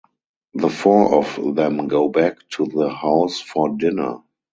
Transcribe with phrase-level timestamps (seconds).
[0.55, 4.23] The four of them go back to the house for dinner.